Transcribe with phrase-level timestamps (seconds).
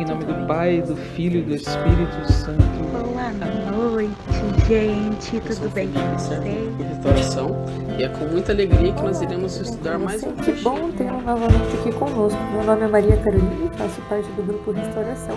[0.00, 2.62] Em nome do Pai, do Filho e do Espírito Santo.
[2.90, 4.10] Boa noite,
[4.66, 5.40] gente.
[5.40, 6.40] Tudo bem com vocês?
[6.88, 7.66] restauração
[7.98, 11.76] e é com muita alegria que nós iremos estudar mais um Que bom tê-lo novamente
[11.78, 12.40] aqui conosco.
[12.50, 15.36] Meu nome é Maria Carolina e faço parte do grupo Restauração.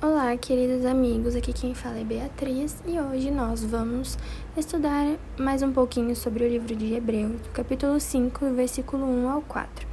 [0.00, 1.34] Olá, queridos amigos.
[1.34, 4.16] Aqui quem fala é Beatriz e hoje nós vamos
[4.56, 9.90] estudar mais um pouquinho sobre o livro de Hebreus, capítulo 5, versículo 1 ao 4.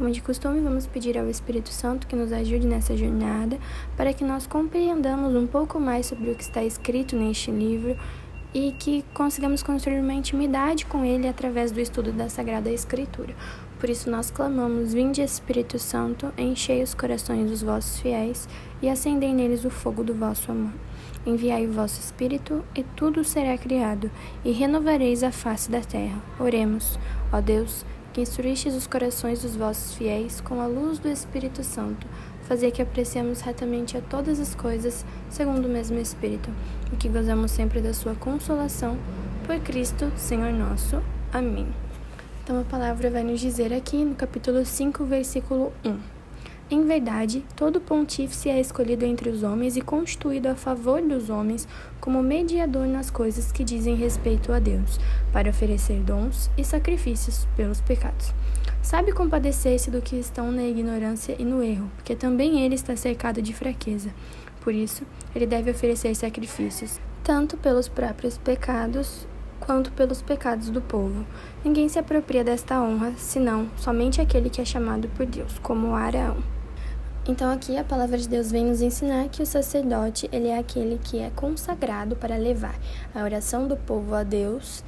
[0.00, 3.58] Como de costume, vamos pedir ao Espírito Santo que nos ajude nessa jornada
[3.98, 7.94] para que nós compreendamos um pouco mais sobre o que está escrito neste livro
[8.54, 13.34] e que consigamos construir uma intimidade com ele através do estudo da Sagrada Escritura.
[13.78, 18.48] Por isso nós clamamos: Vinde Espírito Santo, enchei os corações dos vossos fiéis
[18.80, 20.72] e acendei neles o fogo do vosso amor.
[21.26, 24.10] Enviai o vosso Espírito, e tudo será criado,
[24.42, 26.18] e renovareis a face da terra.
[26.38, 26.98] Oremos,
[27.30, 32.06] ó Deus, que instruístes os corações dos vossos fiéis com a luz do Espírito Santo,
[32.42, 36.50] fazer que apreciemos retamente a todas as coisas segundo o mesmo Espírito,
[36.92, 38.98] e que gozamos sempre da sua consolação,
[39.46, 41.02] por Cristo, Senhor nosso.
[41.32, 41.66] Amém.
[42.42, 46.19] Então a palavra vai nos dizer aqui no capítulo 5, versículo 1.
[46.72, 51.66] Em verdade, todo pontífice é escolhido entre os homens e constituído a favor dos homens
[52.00, 55.00] como mediador nas coisas que dizem respeito a Deus,
[55.32, 58.32] para oferecer dons e sacrifícios pelos pecados.
[58.82, 63.42] Sabe compadecer-se do que estão na ignorância e no erro, porque também ele está cercado
[63.42, 64.14] de fraqueza.
[64.60, 65.02] Por isso,
[65.34, 69.26] ele deve oferecer sacrifícios, tanto pelos próprios pecados
[69.58, 71.26] quanto pelos pecados do povo.
[71.64, 76.59] Ninguém se apropria desta honra, senão somente aquele que é chamado por Deus, como Araão.
[77.30, 80.98] Então aqui a palavra de Deus vem nos ensinar que o sacerdote, ele é aquele
[80.98, 82.74] que é consagrado para levar
[83.14, 84.82] a oração do povo a Deus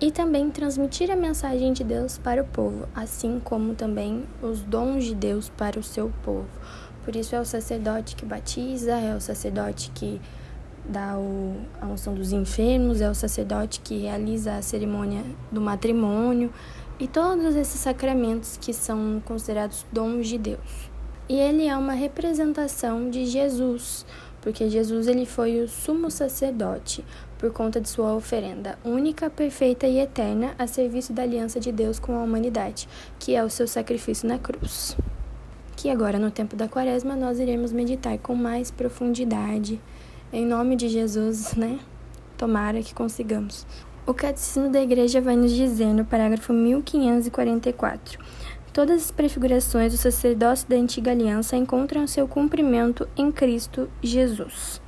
[0.00, 5.06] e também transmitir a mensagem de Deus para o povo, assim como também os dons
[5.06, 6.46] de Deus para o seu povo.
[7.04, 10.20] Por isso é o sacerdote que batiza, é o sacerdote que
[10.88, 16.52] dá o, a unção dos enfermos, é o sacerdote que realiza a cerimônia do matrimônio
[17.00, 20.87] e todos esses sacramentos que são considerados dons de Deus.
[21.28, 24.06] E ele é uma representação de Jesus,
[24.40, 27.04] porque Jesus ele foi o sumo sacerdote
[27.38, 31.98] por conta de sua oferenda única, perfeita e eterna a serviço da aliança de Deus
[31.98, 34.96] com a humanidade, que é o seu sacrifício na cruz.
[35.76, 39.78] Que agora no tempo da Quaresma nós iremos meditar com mais profundidade.
[40.32, 41.78] Em nome de Jesus, né?
[42.38, 43.66] Tomara que consigamos.
[44.06, 48.18] O Catecismo da Igreja vai nos dizer no parágrafo 1544
[48.78, 54.80] Todas as prefigurações do sacerdócio da antiga aliança encontram seu cumprimento em Cristo Jesus.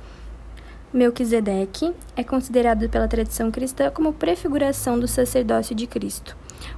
[0.93, 6.37] Melquisedeque é considerado pela tradição cristã como prefiguração do sacerdócio de Cristo,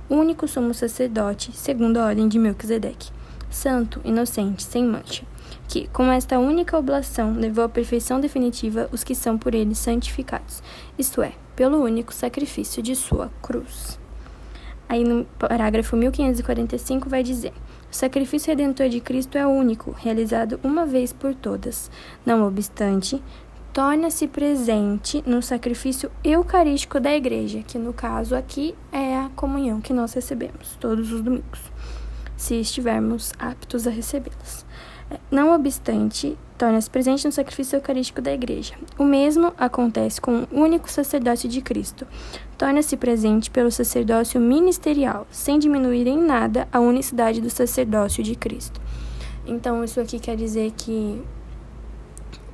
[0.10, 3.12] único sumo sacerdote, segundo a ordem de Melquisedeque,
[3.48, 5.24] santo, inocente, sem mancha,
[5.68, 10.64] que, com esta única oblação, levou à perfeição definitiva os que são por ele santificados,
[10.98, 14.02] isto é, pelo único sacrifício de sua cruz.
[14.94, 17.52] Aí no parágrafo 1545 vai dizer:
[17.92, 21.90] O sacrifício redentor de Cristo é único, realizado uma vez por todas.
[22.24, 23.20] Não obstante,
[23.74, 29.94] torna-se presente no sacrifício eucarístico da igreja, que no caso aqui é a comunhão que
[29.94, 31.60] nós recebemos todos os domingos,
[32.38, 34.64] se estivermos aptos a recebê-las.
[35.32, 38.74] Não obstante, torna-se presente no sacrifício eucarístico da Igreja.
[38.98, 42.08] O mesmo acontece com o único sacerdócio de Cristo.
[42.58, 48.80] Torna-se presente pelo sacerdócio ministerial, sem diminuir em nada a unicidade do sacerdócio de Cristo.
[49.46, 51.22] Então, isso aqui quer dizer que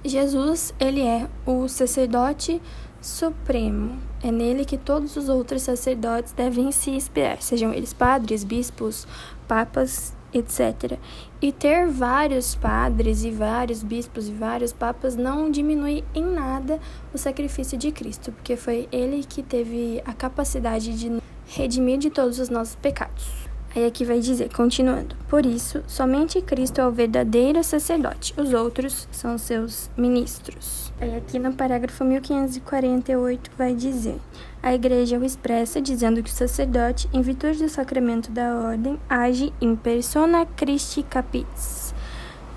[0.04, 2.60] Jesus, ele é o sacerdote
[3.00, 3.96] supremo.
[4.24, 9.08] É nele que todos os outros sacerdotes devem se inspirar, sejam eles padres, bispos,
[9.48, 10.98] papas etc.
[11.42, 16.80] E ter vários padres e vários bispos e vários papas não diminui em nada
[17.14, 22.40] o sacrifício de Cristo, porque foi ele que teve a capacidade de redimir de todos
[22.40, 23.49] os nossos pecados.
[23.76, 29.08] Aí aqui vai dizer, continuando: Por isso, somente Cristo é o verdadeiro sacerdote, os outros
[29.12, 30.92] são seus ministros.
[31.00, 34.20] Aí aqui no parágrafo 1548 vai dizer:
[34.62, 39.54] A igreja o expressa dizendo que o sacerdote, em virtude do sacramento da ordem, age
[39.62, 41.94] in persona Christi capitis,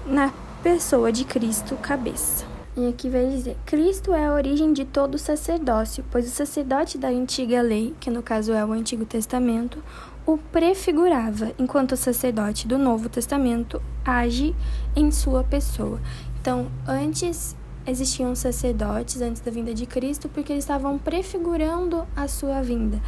[0.07, 0.33] na
[0.63, 2.52] pessoa de Cristo, cabeça.
[2.75, 7.09] E aqui vai dizer: Cristo é a origem de todo sacerdócio, pois o sacerdote da
[7.09, 9.83] antiga lei, que no caso é o Antigo Testamento,
[10.25, 14.55] o prefigurava, enquanto o sacerdote do Novo Testamento age
[14.97, 16.01] em sua pessoa.
[16.41, 17.55] Então, antes
[17.87, 23.01] existiam sacerdotes antes da vinda de Cristo porque eles estavam prefigurando a sua vinda.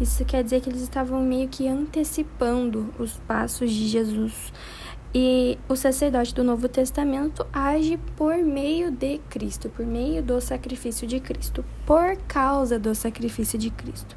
[0.00, 4.52] Isso quer dizer que eles estavam meio que antecipando os passos de Jesus.
[5.14, 11.06] E o sacerdote do Novo Testamento age por meio de Cristo, por meio do sacrifício
[11.06, 14.16] de Cristo, por causa do sacrifício de Cristo.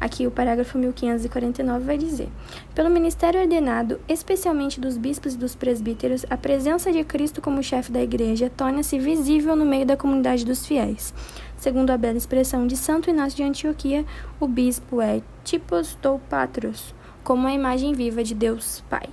[0.00, 2.28] Aqui o parágrafo 1549 vai dizer:
[2.74, 7.92] Pelo ministério ordenado, especialmente dos bispos e dos presbíteros, a presença de Cristo como chefe
[7.92, 11.12] da igreja torna-se visível no meio da comunidade dos fiéis.
[11.58, 14.04] Segundo a bela expressão de Santo Inácio de Antioquia,
[14.40, 19.08] o bispo é tipos do patros, como a imagem viva de Deus Pai.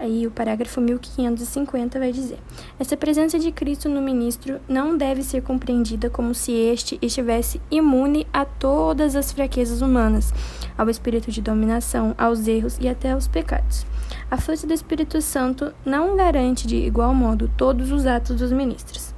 [0.00, 2.38] Aí o parágrafo 1550 vai dizer:
[2.78, 8.26] Essa presença de Cristo no ministro não deve ser compreendida como se este estivesse imune
[8.32, 10.32] a todas as fraquezas humanas,
[10.78, 13.84] ao espírito de dominação, aos erros e até aos pecados.
[14.30, 19.09] A força do Espírito Santo não garante de igual modo todos os atos dos ministros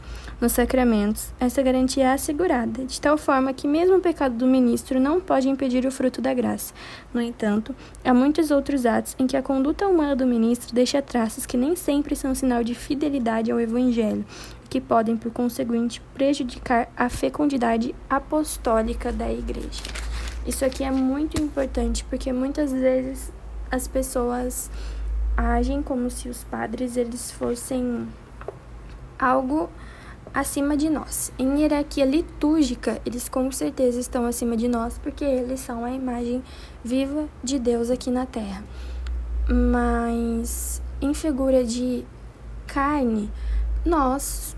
[0.43, 4.99] nos sacramentos, essa garantia é assegurada, de tal forma que mesmo o pecado do ministro
[4.99, 6.75] não pode impedir o fruto da graça.
[7.15, 7.73] No entanto,
[8.05, 11.77] há muitos outros atos em que a conduta humana do ministro deixa traços que nem
[11.77, 14.25] sempre são sinal de fidelidade ao evangelho
[14.65, 19.85] e que podem, por conseguinte, prejudicar a fecundidade apostólica da igreja.
[20.45, 23.33] Isso aqui é muito importante porque muitas vezes
[23.71, 24.69] as pessoas
[25.37, 28.09] agem como se os padres eles fossem
[29.17, 29.71] algo
[30.33, 31.33] acima de nós.
[31.39, 36.43] Em hierarquia litúrgica, eles com certeza estão acima de nós, porque eles são a imagem
[36.83, 38.65] viva de Deus aqui na Terra.
[39.49, 42.05] Mas em figura de
[42.67, 43.31] carne,
[43.85, 44.57] nós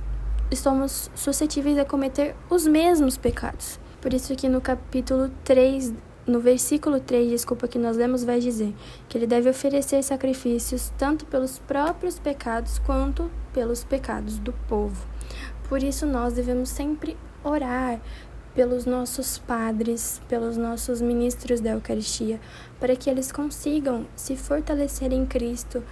[0.51, 3.81] estamos suscetíveis a cometer os mesmos pecados.
[4.01, 5.95] Por isso que no capítulo 3,
[6.27, 8.75] no versículo 3, desculpa, que nós lemos, vai dizer
[9.09, 15.07] que ele deve oferecer sacrifícios tanto pelos próprios pecados quanto pelos pecados do povo.
[15.69, 18.01] Por isso, nós devemos sempre orar
[18.55, 22.41] pelos nossos padres, pelos nossos ministros da Eucaristia,
[22.79, 25.83] para que eles consigam se fortalecer em Cristo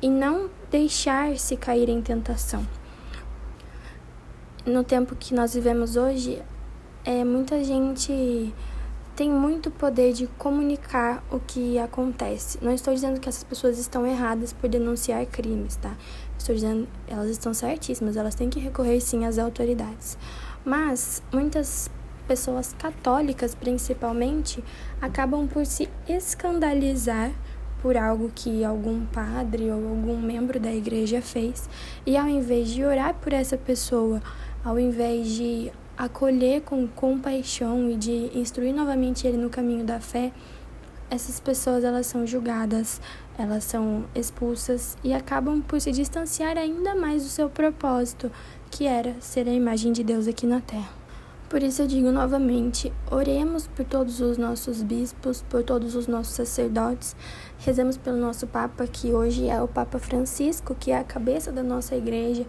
[0.00, 2.66] e não deixar-se cair em tentação.
[4.64, 6.42] No tempo que nós vivemos hoje,
[7.04, 8.52] é, muita gente
[9.14, 12.58] tem muito poder de comunicar o que acontece.
[12.60, 15.96] Não estou dizendo que essas pessoas estão erradas por denunciar crimes, tá?
[16.46, 20.16] Estou dizendo, elas estão certíssimas, elas têm que recorrer sim às autoridades.
[20.64, 21.90] Mas muitas
[22.28, 24.62] pessoas católicas, principalmente,
[25.02, 27.32] acabam por se escandalizar
[27.82, 31.68] por algo que algum padre ou algum membro da igreja fez,
[32.06, 34.22] e ao invés de orar por essa pessoa,
[34.64, 40.30] ao invés de acolher com compaixão e de instruir novamente ele no caminho da fé,
[41.10, 43.00] essas pessoas elas são julgadas,
[43.38, 48.30] elas são expulsas e acabam por se distanciar ainda mais do seu propósito,
[48.70, 51.06] que era ser a imagem de Deus aqui na terra.
[51.48, 56.34] Por isso eu digo novamente, oremos por todos os nossos bispos, por todos os nossos
[56.34, 57.14] sacerdotes,
[57.58, 61.62] rezemos pelo nosso Papa, que hoje é o Papa Francisco, que é a cabeça da
[61.62, 62.44] nossa igreja,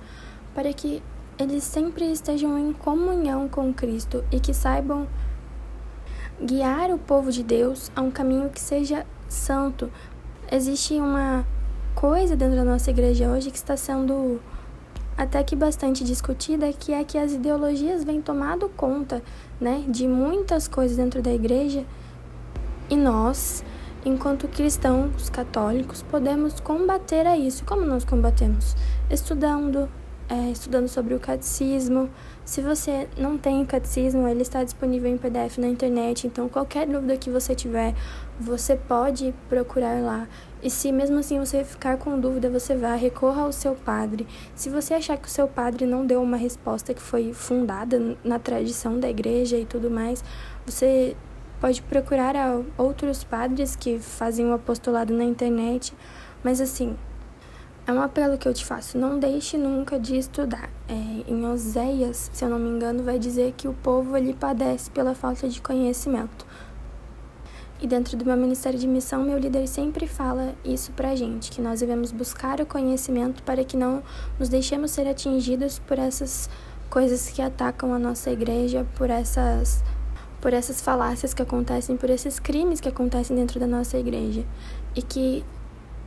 [0.56, 1.04] para que
[1.38, 5.08] eles sempre estejam em comunhão com Cristo e que saibam
[6.42, 9.92] guiar o povo de Deus a um caminho que seja santo.
[10.50, 11.46] Existe uma
[11.94, 14.40] coisa dentro da nossa igreja hoje que está sendo
[15.18, 19.22] até que bastante discutida, que é que as ideologias vêm tomando conta,
[19.60, 21.84] né, de muitas coisas dentro da igreja.
[22.90, 23.62] E nós,
[24.06, 27.66] enquanto cristãos católicos, podemos combater a isso.
[27.66, 28.74] Como nós combatemos?
[29.10, 29.90] Estudando,
[30.30, 32.10] é, estudando sobre o catecismo.
[32.46, 36.88] Se você não tem o catecismo, ele está disponível em PDF na internet, então qualquer
[36.88, 37.94] dúvida que você tiver,
[38.40, 40.28] você pode procurar lá.
[40.62, 44.28] E se mesmo assim você ficar com dúvida, você vá, recorra ao seu padre.
[44.56, 48.40] Se você achar que o seu padre não deu uma resposta que foi fundada na
[48.40, 50.24] tradição da igreja e tudo mais,
[50.66, 51.16] você
[51.60, 52.36] pode procurar
[52.78, 55.94] outros padres que fazem o apostolado na internet.
[56.44, 56.96] Mas assim,
[57.86, 60.70] é um apelo que eu te faço, não deixe nunca de estudar.
[60.90, 64.92] É, em Oséias, se eu não me engano, vai dizer que o povo ele padece
[64.92, 66.46] pela falta de conhecimento.
[67.80, 71.62] E dentro do meu ministério de missão, meu líder sempre fala isso pra gente, que
[71.62, 74.02] nós devemos buscar o conhecimento para que não
[74.40, 76.50] nos deixemos ser atingidos por essas
[76.90, 79.84] coisas que atacam a nossa igreja, por essas
[80.42, 84.46] por essas falácias que acontecem, por esses crimes que acontecem dentro da nossa igreja.
[84.96, 85.44] E que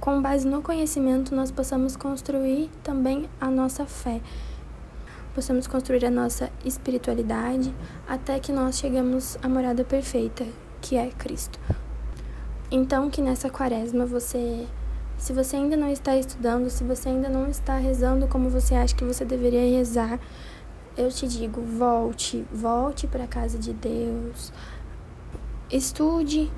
[0.01, 4.21] com base no conhecimento, nós possamos construir também a nossa fé.
[5.35, 7.73] possamos construir a nossa espiritualidade
[8.09, 10.45] até que nós chegamos à morada perfeita,
[10.81, 11.59] que é Cristo.
[12.71, 14.67] Então, que nessa quaresma você,
[15.19, 18.95] se você ainda não está estudando, se você ainda não está rezando como você acha
[18.95, 20.21] que você deveria rezar,
[20.97, 24.53] eu te digo, volte, volte para a casa de Deus.
[25.71, 26.51] Estude,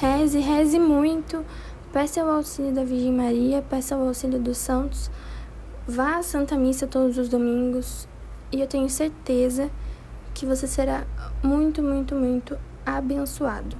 [0.00, 1.44] reze, reze muito.
[1.92, 5.10] Peça o auxílio da Virgem Maria, peça o auxílio dos santos.
[5.86, 8.06] Vá à Santa Missa todos os domingos
[8.52, 9.70] e eu tenho certeza
[10.34, 11.06] que você será
[11.42, 12.58] muito, muito, muito
[12.96, 13.76] abençoado.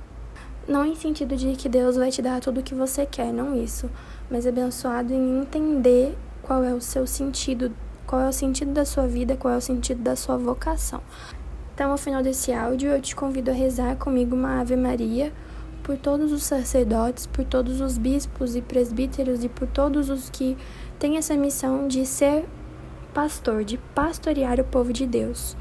[0.69, 3.57] Não em sentido de que Deus vai te dar tudo o que você quer, não
[3.57, 3.89] isso,
[4.31, 7.73] mas abençoado em entender qual é o seu sentido,
[8.07, 11.01] qual é o sentido da sua vida, qual é o sentido da sua vocação.
[11.75, 15.33] Então, ao final desse áudio, eu te convido a rezar comigo uma Ave Maria
[15.83, 20.57] por todos os sacerdotes, por todos os bispos e presbíteros e por todos os que
[20.99, 22.45] têm essa missão de ser
[23.15, 25.57] pastor, de pastorear o povo de Deus.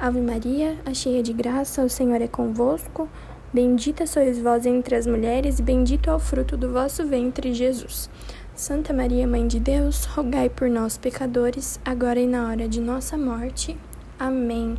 [0.00, 3.08] Ave Maria, a cheia de graça, o Senhor é convosco.
[3.52, 8.08] Bendita sois vós entre as mulheres, e bendito é o fruto do vosso ventre, Jesus.
[8.54, 13.18] Santa Maria, Mãe de Deus, rogai por nós, pecadores, agora e na hora de nossa
[13.18, 13.76] morte.
[14.20, 14.76] Amém.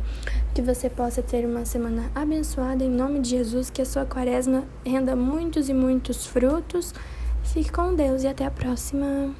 [0.54, 4.64] Que você possa ter uma semana abençoada em nome de Jesus, que a sua quaresma
[4.86, 6.94] renda muitos e muitos frutos.
[7.42, 9.34] Fique com Deus e até a próxima.